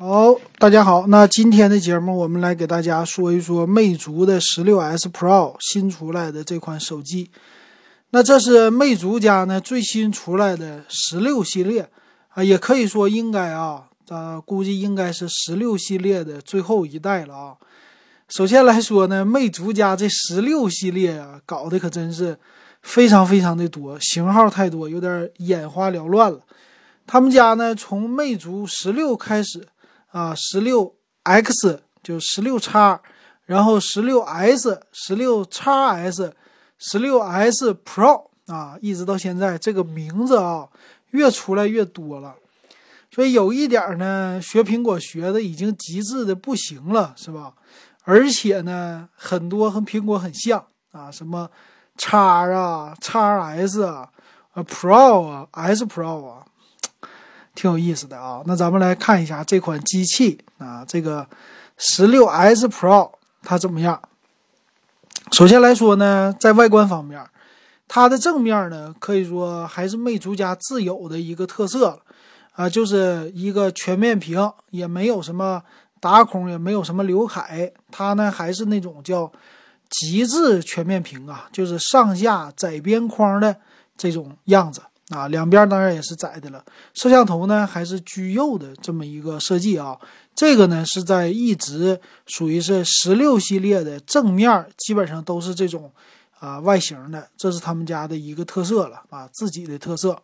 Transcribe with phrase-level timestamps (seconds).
[0.00, 7.32] 好，大家好，那今天的节目我们来给大家说一说魅族的十六 S Pro 新出来的这款手机。
[8.10, 11.90] 那这是魅族家呢最新出来的十六系列
[12.28, 17.54] 啊，也可以说应该啊，呃，估计应该是十六系列的最后一代了啊。
[18.28, 22.38] 首先来说呢，魅族家这十六系列啊，搞得可真是
[22.82, 26.38] 非常非常的多，型号太多，有点眼花缭乱了。
[27.04, 29.66] 他们家呢，从魅族十六开始
[30.10, 33.00] 啊，十六 X 就十六叉，
[33.44, 36.34] 然后十六 S、十六叉 S、
[36.78, 40.68] 十六 S Pro 啊，一直到现在，这个名字啊，
[41.10, 42.34] 越出来越多了。
[43.10, 47.54] 所以有一点呢，学苹果学的已经极致的不行了，是吧？
[48.04, 51.50] 而且呢，很多和苹果很像啊，什么
[51.96, 54.08] 叉啊、叉 S 啊、
[54.52, 56.46] 啊 Pro 啊、S Pro 啊，
[57.58, 58.40] 挺有意思的啊。
[58.46, 61.26] 那咱们来看一下这款机器啊，这个
[61.76, 63.10] 十六 S Pro
[63.42, 64.00] 它怎么样？
[65.32, 67.20] 首先来说呢，在外观方面，
[67.88, 71.98] 它的正面呢，可以说还是魅族家自有的一个特色了
[72.52, 75.60] 啊，就是一个全面屏，也没有什么。
[76.00, 79.32] 打孔也没有什么刘海，它呢还是那种叫
[79.90, 83.56] 极致全面屏啊，就是上下窄边框的
[83.96, 86.62] 这种样子啊，两边当然也是窄的了。
[86.92, 89.96] 摄像头呢还是居右的这么一个设计啊，
[90.34, 95.90] 这个呢是在一直属于是十六系列的正面基本上都是这种
[96.38, 100.20] 啊外形的，这是他们家的一个特色了啊，自己的特色。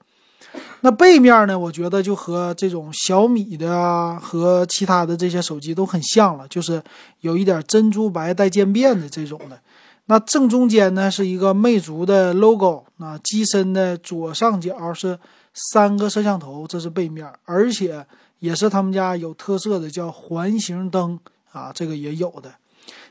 [0.82, 1.58] 那背面呢？
[1.58, 6.80] 我觉得就和这种小米的啊，和其他的这些手机都很像了，就是
[7.20, 9.58] 有一点珍珠白带渐变的这种的。
[10.06, 15.18] 那正中间呢是一个魅族的 logo，那机身的左上角是
[15.52, 18.06] 三个摄像头，这是背面，而且
[18.38, 21.18] 也是他们家有特色的叫环形灯
[21.52, 22.54] 啊，这个也有的。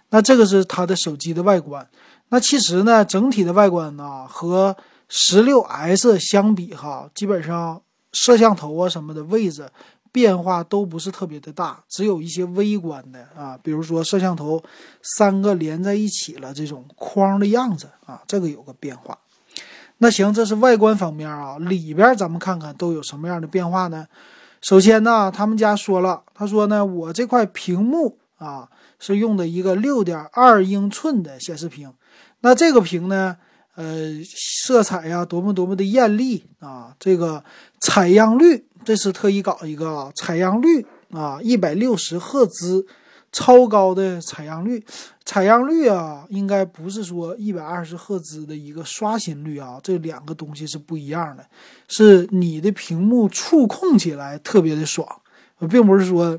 [0.10, 1.88] 那这个是它的手机的外观。
[2.30, 4.76] 那其实呢，整体的外观呢和。
[5.16, 7.80] 十六 S 相比哈，基本上
[8.14, 9.70] 摄像头啊什么的位置
[10.14, 14.64] 变化都不是特别的大，只有一些微观的啊，比如说摄像头
[15.02, 19.18] 三个连在一起了这种框的样子啊，这个有个变化。
[19.98, 24.06] 那行，这是外观方面啊，里边咱们看看都有什么样的变化呢？
[24.62, 28.70] 首先呢，他们家说了，他说呢，我这块屏幕啊
[29.00, 31.92] 是用的一个六点二英寸的显示屏，
[32.42, 33.36] 那这个屏呢？
[33.76, 36.96] 呃，色彩呀，多么多么的艳丽啊！
[37.00, 37.44] 这个
[37.80, 42.86] 采样率，这是特意搞一个采样率啊，一百六十赫兹，
[43.32, 44.84] 超高的采样率。
[45.26, 51.46] 采样率啊，应该不是说一百二十赫兹的一个刷新率啊，这两个东西是不一样的。
[51.88, 55.08] 是你的屏幕触控起来特别的爽，
[55.70, 56.38] 并不是说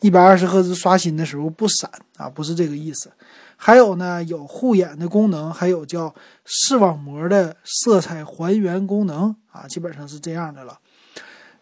[0.00, 3.10] 一百二十赫兹刷新的时候不闪啊，不是这个意思。
[3.56, 10.78] 还有呢，有护眼的功能，还有叫视网膜的色彩还原功能啊，基本上是这样的了。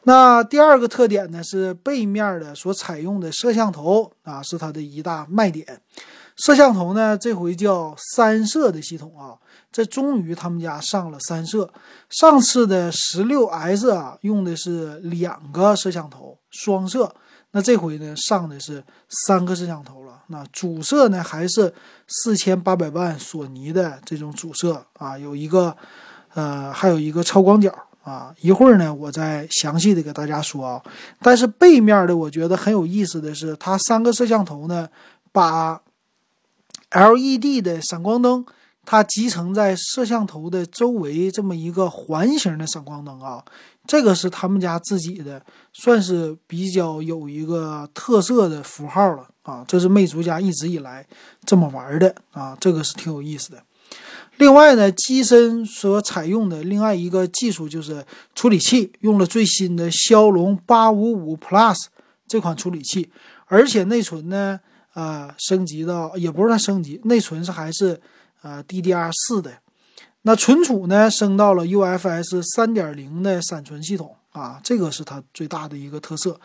[0.04, 5.80] 那第二个特点呢，是背面的所采用的摄像头啊，是它的一大卖点。
[6.36, 9.36] 摄像头呢，这回叫三摄的系统啊，
[9.70, 11.70] 这终于他们家上了三摄。
[12.08, 17.14] 上次的十六 S 啊，用的是两个摄像头双摄。
[17.50, 20.22] 那这回呢，上的是三个摄像头了。
[20.28, 21.74] 那主摄呢，还是
[22.06, 25.76] 四千八百万索尼的这种主摄啊，有一个，
[26.32, 27.70] 呃，还有一个超广角
[28.10, 28.34] 啊。
[28.40, 30.82] 一会儿呢，我再详细的给大家说啊。
[31.20, 34.88] 但是背面的，我觉得很有意思的是，它三个摄像头呢，
[35.32, 35.80] 把
[36.90, 38.44] LED 的闪光灯。
[38.82, 43.44] 它集成在摄像头的周围这么一个环形的闪光灯啊，
[43.86, 45.40] 这个是他们家自己的，
[45.72, 49.64] 算是比较有一个特色的符号了啊。
[49.68, 51.06] 这是魅族家一直以来
[51.44, 53.62] 这么玩的啊，这个是挺有意思的。
[54.40, 61.76] 另外呢，机身所采用的另外一个技术就是处理器，用了最新的骁龙八五五 Plus
[62.26, 63.10] 这款处理器，
[63.44, 64.58] 而且内存呢，
[64.94, 68.00] 呃，升级到也不是它升级，内存是还是。
[68.42, 69.52] 啊，DDR 四的，
[70.22, 76.40] 那存储呢升到了 UFS 三点零的闪存系统啊，这个是它最大的一个特色。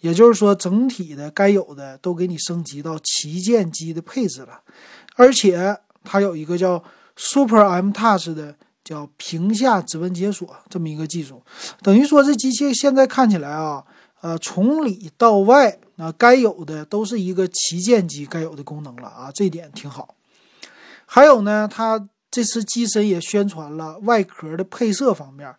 [0.00, 4.60] 也就是说，整体的该有的都给你升级到旗舰机的配置了，
[5.16, 5.74] 而且
[6.04, 6.84] 它有一个叫
[7.18, 8.54] Super M Touch 的
[8.84, 11.42] 叫屏下指纹解锁这么一个技术，
[11.82, 13.84] 等于说这机器现在看起来啊，
[14.20, 20.14] 呃，从里到外啊，该有的都是一个旗舰机该有的功能了啊，这点挺好。
[21.04, 25.52] 还有呢，它这次机身也宣传了外壳的配色方面。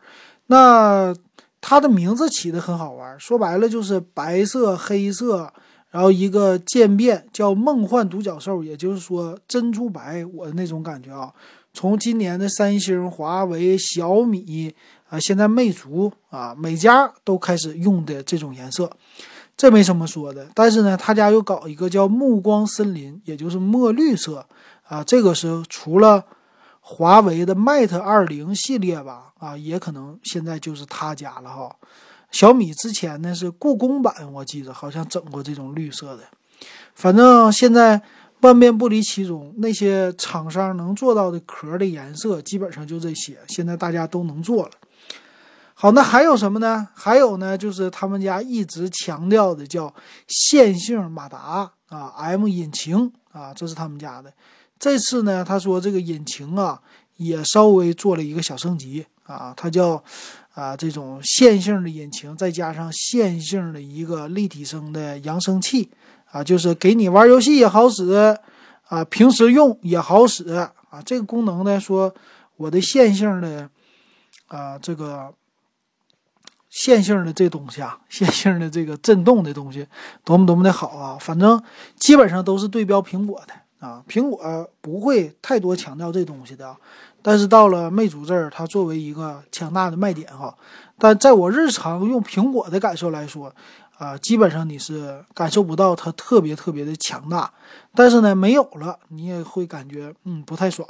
[0.47, 1.13] 那
[1.61, 5.53] 它的名字起的很好玩，说白了就是白色、黑色，
[5.91, 11.33] 然后一个渐变叫梦幻独角兽，也就是说珍珠白，我的那种感觉啊。
[11.73, 14.73] 从今年的三星、华为、小米
[15.07, 18.91] 啊，现在魅族啊，每家都开始用的这种颜色，
[19.55, 20.47] 这没什么说的。
[20.55, 24.45] 但是呢，他家又搞一个叫暮光森林，也就是墨绿色
[24.87, 26.25] 啊，这个是除了
[26.81, 31.75] 华为的 Mate 二零系列吧，啊，也可能现在就是他家了哈。
[32.31, 36.23] 小米之前呢是故宫版，我记得好像整过这种绿色的，
[36.93, 38.01] 反正现在。
[38.41, 44.71] 万变不离其宗，那些厂商能做到的壳的颜色基本上就这些，现在大家都能做了。
[45.73, 46.87] 好，那还有什么呢？
[46.93, 49.93] 还有呢，就是他们家一直强调的叫
[50.25, 54.31] 线性马达啊，M 引擎啊，这是他们家的。
[54.79, 56.81] 这次呢，他说这个引擎啊
[57.17, 60.01] 也稍微做了一个小升级啊，它叫
[60.59, 65.89] 啊这种线性的引擎，再加上线性的一个立体声的扬声器。
[66.31, 68.37] 啊，就是给你玩游戏也好使，
[68.83, 70.71] 啊，平时用也好使啊。
[71.03, 72.13] 这个功能呢，说
[72.55, 73.67] 我的线性的，
[74.45, 75.33] 啊，这个
[76.69, 79.87] 线性的这东西啊，线性的这个震动的东西，
[80.23, 81.17] 多么多么的好啊！
[81.19, 81.59] 反正
[81.95, 86.75] 基本上都是对标苹果的啊，苹果不会太多强调这东西的。
[87.21, 90.55] 但是到了魅族这儿，它作为一个强大的卖点哈。
[90.97, 93.53] 但在我日常用苹果的感受来说，
[93.97, 97.51] 啊，基本上你是感受不到它特别特别的强大，
[97.93, 100.87] 但是呢，没有了你也会感觉嗯不太爽，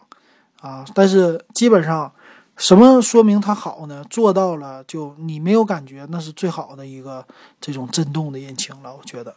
[0.62, 2.12] 啊，但是基本上
[2.58, 4.04] 什么说明它好呢？
[4.10, 7.26] 做到了就你没有感觉，那是最好的一个
[7.60, 9.36] 这种震动的引擎了，我觉得。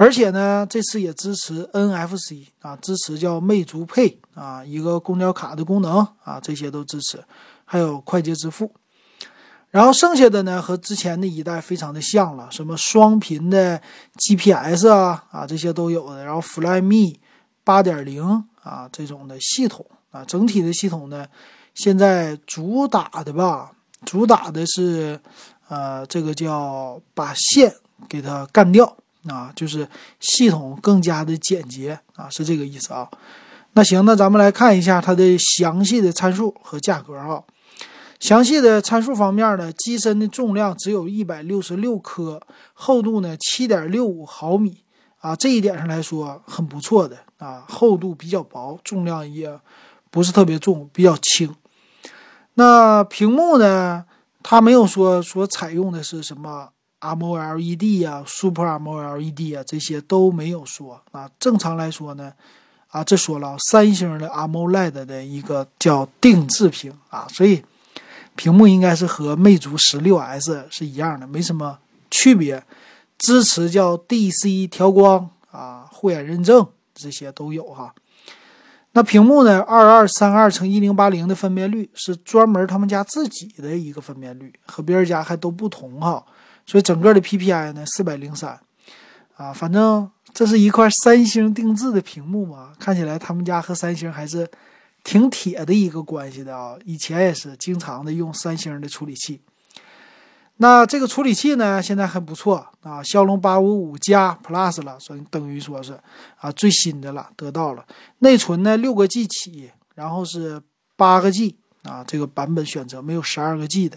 [0.00, 7.24] 而且呢，这次也支持 NFC 啊，支持叫魅族 Pay 啊，一个公交卡的功能啊，这些都支持，
[7.64, 8.72] 还有快捷支付。
[9.70, 13.82] 然后剩下的呢，和之前的一代非常的像了，什么双频的
[14.16, 16.24] GPS 啊啊这些都有的。
[16.24, 17.16] 然后 Flyme
[17.64, 18.22] 八点零
[18.62, 21.26] 啊这种的系统啊，整体的系统呢，
[21.74, 23.72] 现在主打的吧，
[24.06, 25.20] 主打的是
[25.68, 27.74] 呃这个叫把线
[28.08, 28.96] 给它干掉
[29.26, 29.88] 啊，就是
[30.20, 33.08] 系统更加的简洁啊，是这个意思啊。
[33.72, 37.42] 那行，那咱们来看一下它的详细的参数和价格啊。
[38.18, 42.40] 详细的参数方面呢，机身的重量只有一百六十六克，
[42.72, 44.82] 厚度呢七点六五毫米
[45.20, 49.60] 啊，这一点上来说很不错的啊，厚度比较薄，重量也
[50.10, 51.54] 不是特别重，比较轻。
[52.54, 54.04] 那屏幕呢，
[54.42, 61.30] 它没有说说采用的是什么 AMOLED 呀、Super AMOLED 啊，这些都没有说啊。
[61.38, 62.32] 正常来说呢，
[62.88, 67.64] 啊，这说了三星的 AMOLED 的一个叫定制屏啊，所以。
[68.36, 71.76] 屏幕应该是和魅族十六 S 是一样的，没什么
[72.08, 72.62] 区别。
[73.18, 76.64] 支持叫 DC 调光啊，护眼认证
[76.94, 77.92] 这些都有哈。
[78.92, 86.24] 那屏幕呢，二二三二乘一零八零的分辨率是专门他们家自己的一个分辨率，和别人家还都不同哈。
[86.68, 88.60] 所以整个的 PPI 呢四百零三
[89.34, 94.48] 啊，反正这是一块三星定制的屏幕嘛，看起来他们家和三星还是。
[95.04, 99.40] 挺铁的一个关系的啊，以前也是经常的用三星的处理器。
[100.56, 105.98] 那这个处理器呢，现在还不错啊，骁龙八五五加 Plus 了，所以等于说是
[106.36, 107.86] 啊最新的了，得到了。
[108.18, 110.60] 内存呢六个 G 起，然后是
[110.96, 113.96] 八个 G 啊，这个版本选择没有十二个 G 的。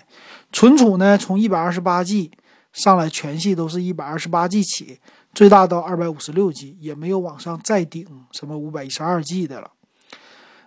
[0.54, 2.32] 存储呢从一百二十八 G
[2.74, 5.00] 上来，全系都是一百二十八 G 起，
[5.34, 9.72] 最大到二百五十六 G，也没有往上再顶什么五百一十二 G 的了。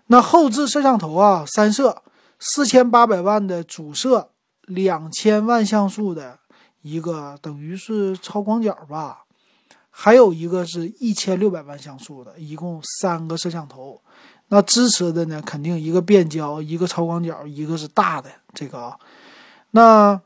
[0.08, 2.02] 那后置摄像头啊，三摄，
[2.38, 4.30] 四千八百万的主摄，
[4.66, 6.38] 两千万像素的
[6.82, 9.24] 一个，等于是超广角吧，
[9.88, 14.02] 还有一个是一千六百万像素的，一共三个摄像头。
[14.48, 18.98] 那支持的呢，肯定一个变焦，一个超广角，一个是大的这个啊。
[19.70, 20.20] 那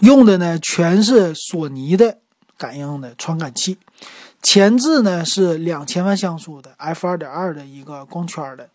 [0.00, 2.18] 用的呢，全是索尼的
[2.56, 3.78] 感应的传感器。
[4.42, 8.68] 前置呢是两千万像素的 f 二点二的一个光圈的，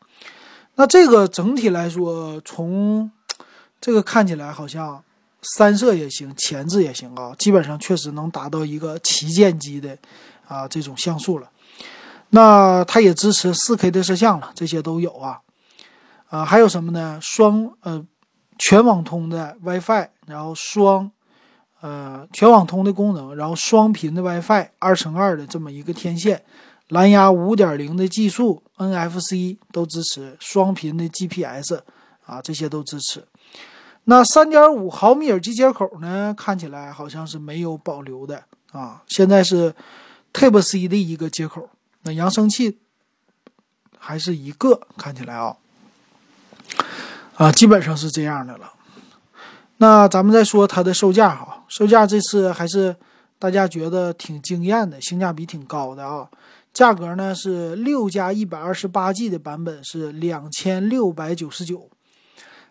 [0.75, 3.09] 那这个整体来说，从
[3.79, 5.01] 这个看起来好像
[5.41, 9.97] 三摄也行，前置也行啊，基本上确实能达到一个旗舰机的
[10.47, 11.49] 啊这种像素了。
[12.31, 15.39] 那它也支持四 K 的摄像了，这些都有啊。
[16.27, 17.19] 啊，还有什么呢？
[17.21, 18.03] 双呃
[18.57, 21.11] 全网通的 WiFi，然后双。
[21.81, 26.41] 呃，全网通的功能，然后双频的 WiFi，二乘二的这么一个天线，
[26.87, 31.81] 蓝牙五点零的技术，NFC 都支持，双频的 GPS
[32.25, 33.27] 啊，这些都支持。
[34.05, 38.41] 那三点五毫米耳机接口呢，看起来好像是没有保留的
[38.71, 39.03] 啊。
[39.07, 39.75] 现在是
[40.31, 41.69] Type C 的一个接口，
[42.03, 42.79] 那扬声器
[43.99, 45.57] 还是一个，看起来啊，
[47.35, 48.71] 啊，基本上是这样的了。
[49.77, 52.95] 那咱们再说它的售价哈，售价这次还是
[53.39, 56.27] 大家觉得挺惊艳的，性价比挺高的啊。
[56.71, 61.89] 价格呢是六加一百二十八 G 的版本是两千六百九十九，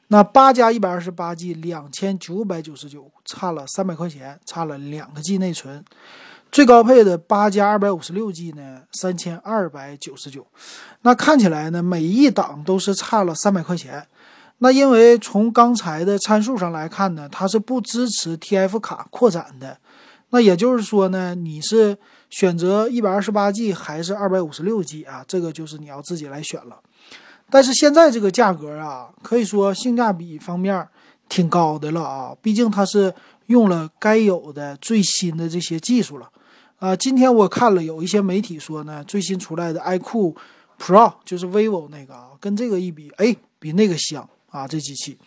[0.09, 5.85] 那八加一百二十八 G 两千九百九十九，差了三百块钱，差了两个 G 内存。
[6.51, 10.47] 最高配的八加二百五十六 G 呢三千二百九十九，
[11.03, 14.07] 那看起来呢每一档都是差了三百块钱。
[14.63, 19.77] 那因为从刚才的参数上来看呢，它是不支持 TF 卡扩展的。
[20.31, 21.99] 那也就是说呢，你是
[22.31, 25.25] 选择一百二十八 G 还是二百五十六 G 啊？
[25.27, 26.79] 这个就是你要自己来选了。
[27.51, 30.87] 但是现在这个价格啊，可以说性价比方面
[31.29, 32.37] 挺高的了啊。
[32.41, 33.13] 毕竟它是
[33.47, 36.31] 用了该有的最新的这些技术了
[36.79, 36.95] 啊。
[36.95, 40.37] 今天我看了有一些媒体说呢，最新出来的 iQOO
[40.79, 44.29] Pro 就是 vivo 那个啊，跟这个一比，哎，比那个香。
[44.53, 45.19] 啊，这机器，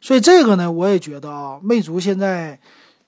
[0.00, 2.60] 所以这个呢，我也觉得啊，魅族现在，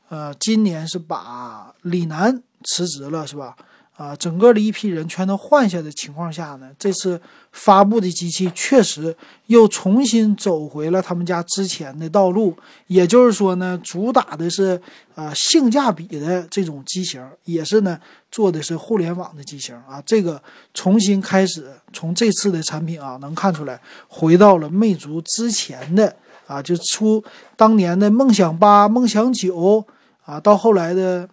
[0.08, 3.54] 呃，今年是把李楠辞职了，是吧？
[3.98, 9.14] 啊，整个的一批人全都换下的情况下呢，这次发布的机器确实
[9.46, 12.56] 又重新走回了他们家之前的道路。
[12.86, 14.80] 也就是说呢，主打的是
[15.16, 17.98] 啊性价比的这种机型，也是呢
[18.30, 20.00] 做的是互联网的机型啊。
[20.06, 20.40] 这个
[20.72, 26.14] 重新开始，从这次的产品啊能看出来，回到了魅族之前的
[26.46, 27.20] 啊，就出
[27.56, 29.84] 当年的梦想八、梦想九
[30.24, 31.28] 啊，到后来的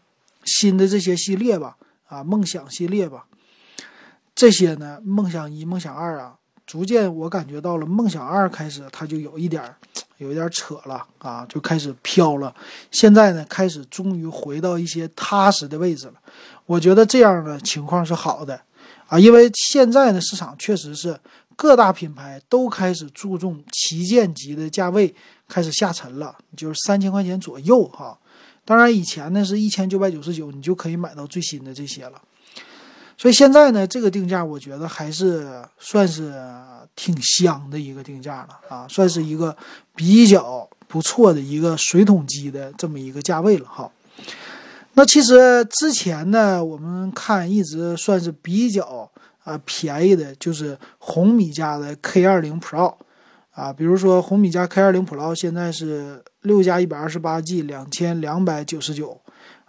[0.45, 1.77] 新的这些系列吧。
[2.07, 3.25] 啊，梦想系列吧，
[4.35, 6.35] 这些呢，梦想一、梦想二啊，
[6.65, 9.63] 逐渐我感觉到了梦想二开始它就有一点，
[10.17, 12.53] 有一点扯了啊，就开始飘了。
[12.91, 16.13] 现在呢，开始终于回到一些踏实的位置了。
[16.65, 18.59] 我觉得这样的情况是好的
[19.07, 21.19] 啊，因为现在的，市场确实是
[21.55, 25.13] 各大品牌都开始注重旗舰级的价位
[25.47, 28.17] 开始下沉了，就是三千块钱左右哈。
[28.65, 32.19] 当然，以前呢是一千九百九十九，你就可以买到最新的这些了。
[33.15, 36.33] 所以现在呢，这个定价我觉得还是算是
[36.95, 39.55] 挺香的一个定价了啊，算是一个
[39.95, 43.89] 比较不错的一个水桶机的这么一个价位了哈。
[44.95, 49.09] 那其实之前呢，我们看一直算是比较
[49.43, 52.95] 啊便宜的，就是红米家的 K 二零 Pro。
[53.55, 59.17] 啊，比如说红米加 K 二零 Pro 现在是六加一百二十八 G 两千两百九十九，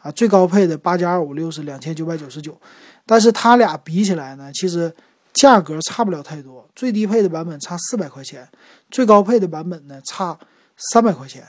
[0.03, 2.61] 啊，最高配的八加二五六是两千九百九十九，
[3.07, 4.93] 但是它俩比起来呢，其实
[5.33, 8.49] 价格差不了太多，最低配的版本差四百块钱，
[8.91, 10.37] 最高配的版本呢差
[10.77, 11.45] 三百块钱，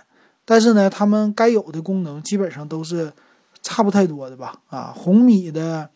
[0.46, 3.12] 但是呢，它们该有的功能基本上都是
[3.64, 4.54] 差不太多的吧？
[4.68, 5.90] 啊，红米的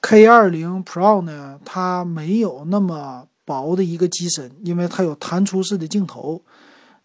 [0.00, 3.28] K 二零 Pro 呢，它没有那么。
[3.44, 6.42] 薄的一个机身，因为它有弹出式的镜头，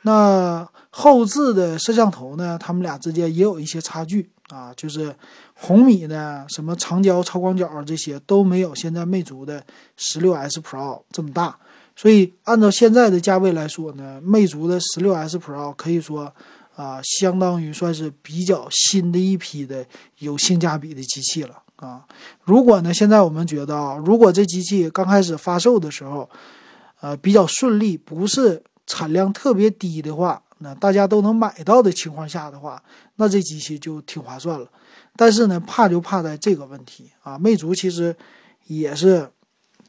[0.03, 4.73] 那后置的摄像头呢，它们俩之间也有一些差距啊。
[4.75, 5.13] 就是
[5.53, 9.63] 红米的什么长焦、超广角这些都没有现在魅族的
[9.97, 11.57] 十六 S Pro 这么大，
[11.95, 16.33] 所以按照现在的价位来说呢，魅族的十六 S Pro 可以说
[16.75, 19.85] 啊，相当于算是比较新的一批的
[20.19, 21.63] 有性价比的机器了。
[21.79, 22.05] 啊，
[22.43, 26.29] 如果呢，现在我们觉得啊，如果这机器刚开始发售的时候，
[26.99, 32.83] 呃，比较顺利，不是产量特别低的话，那大家都能买到的情况下的话，
[33.15, 34.67] 那这机器就挺划算了。
[35.15, 38.13] 但是呢，怕就怕在这个问题啊，魅族其实
[38.67, 39.29] 也是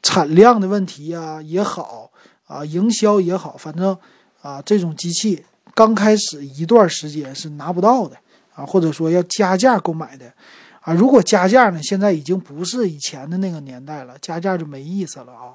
[0.01, 2.09] 产量的问题呀，也好
[2.47, 3.97] 啊，营销也好，反正
[4.41, 5.43] 啊，这种机器
[5.75, 8.15] 刚开始一段时间是拿不到的
[8.55, 10.33] 啊，或者说要加价购买的。
[10.81, 11.79] 啊，如果加价呢？
[11.83, 15.53] 现在已经不是以前的那个年代了，加价就没意思了啊。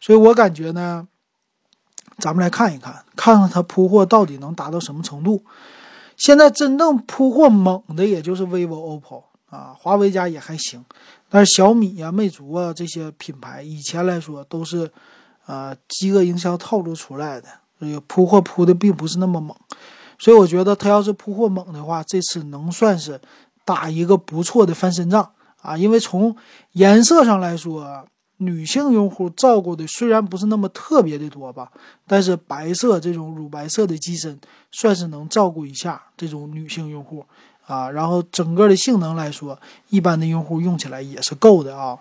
[0.00, 1.08] 所以我感觉呢，
[2.18, 5.44] 咱们来看一看，看看它铺货到底能达到什么程度。
[6.16, 10.84] 现在真正铺货猛的，也就是 vivo、OPPO 啊，华为家也还行，
[11.28, 14.88] 但是小米呀、魅族啊这些品牌，以前来说都是，
[15.46, 17.48] 呃，饥饿营销套路出来的，
[17.80, 19.56] 所以铺货铺的并不是那么猛。
[20.20, 23.20] 所以我觉得它要是铺货猛的话，这次能算是。
[23.66, 25.76] 打一个不错的翻身仗啊！
[25.76, 26.34] 因为从
[26.72, 28.06] 颜色上来说，
[28.38, 31.70] 女性用户照顾的虽然不是那么特别的多吧，
[32.06, 34.38] 但是白色这种乳白色的机身
[34.70, 37.26] 算是能照顾一下这种女性用户
[37.66, 37.90] 啊。
[37.90, 39.58] 然后整个的性能来说，
[39.88, 41.98] 一般的用户用起来也是够的啊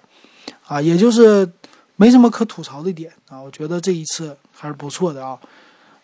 [0.67, 1.51] 啊，也就是
[1.95, 3.41] 没什么可吐槽的点啊。
[3.41, 5.39] 我觉得这一次还是不错的啊。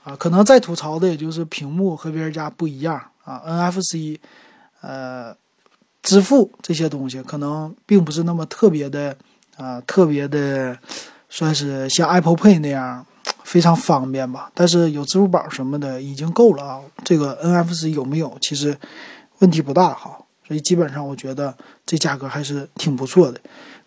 [0.03, 4.17] 啊，可能再吐槽的也就是屏幕和别人家不一样啊，NFC，
[4.81, 5.31] 呃，
[6.01, 9.15] 支付这些东西可能并不是那么特别的
[9.57, 10.77] 啊，特别的
[11.29, 13.05] 算是像 Apple Pay 那样
[13.43, 14.51] 非常方便吧。
[14.53, 18.77] 但是有支付宝什么的已经够了啊，这个 NFC 有没有其实
[19.39, 20.17] 问题不大哈，
[20.47, 21.55] 所以基本上我觉得
[21.85, 23.39] 这价格还是挺不错的。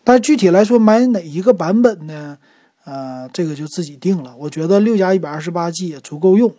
[0.03, 2.37] 但具体来说买哪一个版本呢？
[2.85, 4.35] 呃，这个就自己定了。
[4.37, 6.53] 我觉得六加一百二十八 G 也足够用。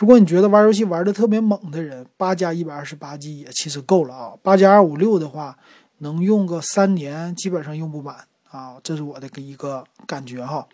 [0.00, 4.32] 如果你觉得玩游戏玩的特别猛的人，八加一百二十八 G 也其实够了啊。
[4.42, 5.54] 八加二五六的话，
[5.98, 8.16] 能用个三年，基本上用不满
[8.50, 8.76] 啊。
[8.82, 10.66] 这是我的一个感觉哈。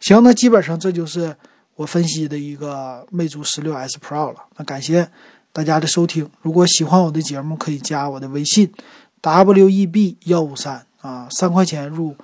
[0.00, 1.36] 行，那基本上这就是
[1.74, 4.40] 我分析的一个魅族十六 S Pro 了。
[4.56, 5.06] 那感谢
[5.52, 6.26] 大家的收听。
[6.40, 8.72] 如果喜欢我的节目，可以加我的微信
[9.20, 12.16] W E B 幺五三啊，三块钱入。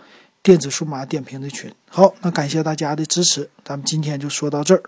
[0.43, 4.83] 电子数码点评的群，好，那感谢大家的支持，咱们今天就说到这儿。